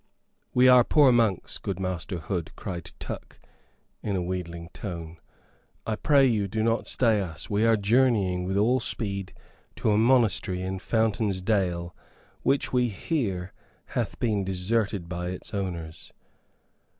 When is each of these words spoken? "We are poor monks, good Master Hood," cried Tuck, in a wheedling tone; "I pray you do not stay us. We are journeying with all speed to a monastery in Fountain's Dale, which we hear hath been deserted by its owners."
"We 0.51 0.67
are 0.67 0.83
poor 0.83 1.11
monks, 1.11 1.59
good 1.59 1.79
Master 1.79 2.17
Hood," 2.17 2.53
cried 2.55 2.91
Tuck, 2.97 3.37
in 4.01 4.15
a 4.15 4.21
wheedling 4.23 4.69
tone; 4.73 5.19
"I 5.85 5.95
pray 5.95 6.25
you 6.25 6.47
do 6.47 6.63
not 6.63 6.87
stay 6.87 7.21
us. 7.21 7.51
We 7.51 7.65
are 7.67 7.77
journeying 7.77 8.45
with 8.45 8.57
all 8.57 8.79
speed 8.79 9.31
to 9.75 9.91
a 9.91 9.99
monastery 9.99 10.63
in 10.63 10.79
Fountain's 10.79 11.39
Dale, 11.39 11.95
which 12.41 12.73
we 12.73 12.89
hear 12.89 13.53
hath 13.93 14.17
been 14.17 14.43
deserted 14.43 15.07
by 15.07 15.29
its 15.29 15.53
owners." 15.53 16.11